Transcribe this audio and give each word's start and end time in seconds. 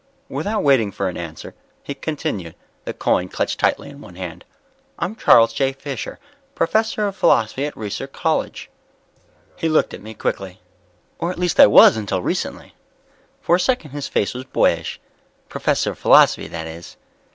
Without 0.29 0.63
waiting 0.63 0.91
for 0.91 1.09
an 1.09 1.15
answer, 1.15 1.53
he 1.83 1.93
continued, 1.93 2.55
the 2.85 2.91
coin 2.95 3.29
clutched 3.29 3.59
tightly 3.59 3.87
in 3.87 4.01
one 4.01 4.15
hand. 4.15 4.43
"I'm 4.97 5.15
Charles 5.15 5.53
J. 5.53 5.73
Fisher, 5.73 6.17
professor 6.55 7.05
of 7.05 7.15
Philosophy 7.15 7.65
at 7.67 7.75
Reiser 7.77 8.07
College." 8.11 8.71
He 9.55 9.69
looked 9.69 9.93
at 9.93 10.01
me 10.01 10.15
quickly. 10.15 10.59
"Or 11.19 11.29
at 11.29 11.37
least 11.37 11.59
I 11.59 11.67
was 11.67 11.97
until 11.97 12.23
recently." 12.23 12.73
For 13.41 13.55
a 13.57 13.59
second 13.59 13.91
his 13.91 14.07
face 14.07 14.33
was 14.33 14.43
boyish. 14.43 14.99
"Professor 15.49 15.91
of 15.91 15.99
Philosophy, 15.99 16.47
that 16.47 16.65
is." 16.65 16.97